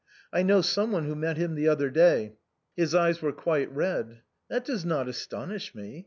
I 0.33 0.41
know 0.41 0.61
someone 0.61 1.05
who 1.05 1.13
met 1.13 1.37
liim 1.37 1.53
the 1.53 1.67
other 1.67 1.91
day, 1.91 2.33
his 2.75 2.95
eyes 2.95 3.21
were 3.21 3.31
quite 3.31 3.71
red. 3.71 4.21
That 4.49 4.65
does 4.65 4.83
not 4.83 5.07
astonish 5.07 5.75
me. 5.75 5.99